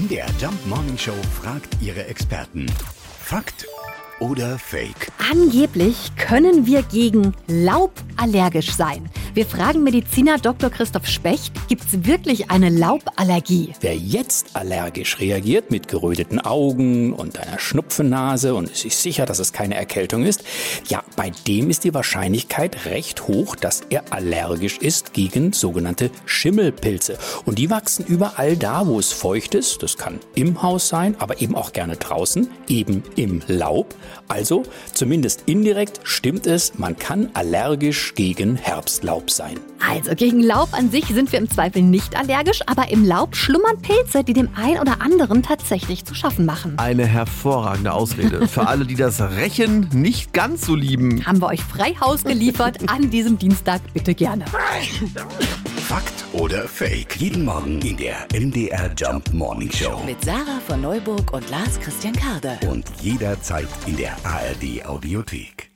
MDR 0.00 0.28
Jump 0.40 0.66
Morning 0.66 0.96
Show 0.96 1.12
fragt 1.42 1.76
ihre 1.82 2.06
Experten. 2.06 2.64
Fakt 3.22 3.66
oder 4.18 4.58
Fake? 4.58 5.12
Angeblich 5.30 6.12
können 6.16 6.64
wir 6.64 6.82
gegen 6.82 7.34
Laub 7.48 7.92
allergisch 8.16 8.72
sein. 8.72 9.10
Wir 9.40 9.46
fragen 9.46 9.82
Mediziner 9.84 10.36
Dr. 10.36 10.68
Christoph 10.68 11.06
Specht, 11.06 11.54
gibt 11.66 11.84
es 11.84 12.04
wirklich 12.04 12.50
eine 12.50 12.68
Lauballergie? 12.68 13.72
Wer 13.80 13.96
jetzt 13.96 14.54
allergisch 14.54 15.18
reagiert 15.18 15.70
mit 15.70 15.88
geröteten 15.88 16.40
Augen 16.40 17.14
und 17.14 17.38
einer 17.38 17.58
Schnupfennase 17.58 18.54
und 18.54 18.70
ist 18.70 18.82
sich 18.82 18.96
sicher, 18.96 19.24
dass 19.24 19.38
es 19.38 19.54
keine 19.54 19.76
Erkältung 19.76 20.26
ist, 20.26 20.44
ja, 20.88 21.02
bei 21.16 21.32
dem 21.46 21.70
ist 21.70 21.84
die 21.84 21.94
Wahrscheinlichkeit 21.94 22.84
recht 22.84 23.28
hoch, 23.28 23.56
dass 23.56 23.80
er 23.88 24.12
allergisch 24.12 24.76
ist 24.76 25.14
gegen 25.14 25.54
sogenannte 25.54 26.10
Schimmelpilze. 26.26 27.16
Und 27.46 27.58
die 27.58 27.70
wachsen 27.70 28.04
überall 28.04 28.58
da, 28.58 28.86
wo 28.86 28.98
es 28.98 29.10
feucht 29.10 29.54
ist. 29.54 29.82
Das 29.82 29.96
kann 29.96 30.20
im 30.34 30.60
Haus 30.60 30.88
sein, 30.88 31.16
aber 31.18 31.40
eben 31.40 31.54
auch 31.54 31.72
gerne 31.72 31.96
draußen, 31.96 32.50
eben 32.68 33.02
im 33.16 33.40
Laub. 33.46 33.94
Also, 34.28 34.64
zumindest 34.92 35.44
indirekt 35.46 36.00
stimmt 36.02 36.46
es, 36.46 36.78
man 36.78 36.98
kann 36.98 37.30
allergisch 37.32 38.14
gegen 38.14 38.56
Herbstlaub 38.56 39.29
sein. 39.34 39.58
Also 39.86 40.14
gegen 40.14 40.40
Laub 40.40 40.68
an 40.72 40.90
sich 40.90 41.06
sind 41.06 41.32
wir 41.32 41.38
im 41.38 41.50
Zweifel 41.50 41.82
nicht 41.82 42.16
allergisch, 42.16 42.60
aber 42.66 42.90
im 42.90 43.04
Laub 43.04 43.34
schlummern 43.34 43.80
Pilze, 43.80 44.24
die 44.24 44.32
dem 44.32 44.50
einen 44.56 44.78
oder 44.78 45.00
anderen 45.00 45.42
tatsächlich 45.42 46.04
zu 46.04 46.14
schaffen 46.14 46.44
machen. 46.44 46.78
Eine 46.78 47.06
hervorragende 47.06 47.92
Ausrede. 47.92 48.46
Für 48.48 48.66
alle, 48.66 48.84
die 48.84 48.94
das 48.94 49.20
Rechen 49.20 49.88
nicht 49.92 50.32
ganz 50.32 50.66
so 50.66 50.74
lieben. 50.74 51.24
Haben 51.26 51.40
wir 51.40 51.48
euch 51.48 51.62
frei 51.62 51.94
Haus 52.00 52.24
geliefert 52.24 52.78
an 52.90 53.10
diesem 53.10 53.38
Dienstag, 53.38 53.80
bitte 53.94 54.14
gerne. 54.14 54.44
Fakt 55.88 56.24
oder 56.32 56.68
Fake? 56.68 57.16
Jeden 57.16 57.44
Morgen 57.44 57.80
in 57.82 57.96
der 57.96 58.26
MDR 58.32 58.90
Jump 58.96 59.32
Morning 59.32 59.72
Show. 59.72 60.00
Mit 60.06 60.24
Sarah 60.24 60.60
von 60.66 60.80
Neuburg 60.80 61.32
und 61.32 61.48
Lars 61.50 61.80
Christian 61.80 62.14
Karde. 62.14 62.58
Und 62.68 62.84
jederzeit 63.00 63.68
in 63.86 63.96
der 63.96 64.12
ARD 64.24 64.86
Audiothek. 64.86 65.69